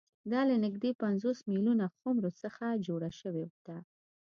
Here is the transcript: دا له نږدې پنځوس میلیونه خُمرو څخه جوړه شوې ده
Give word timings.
دا 0.31 0.41
له 0.49 0.55
نږدې 0.65 0.91
پنځوس 1.03 1.39
میلیونه 1.51 1.85
خُمرو 1.97 2.31
څخه 2.41 2.65
جوړه 2.87 3.09
شوې 3.19 3.45
ده 3.65 3.77